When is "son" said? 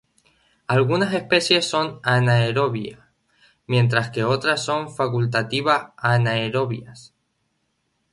1.69-1.99, 4.65-4.89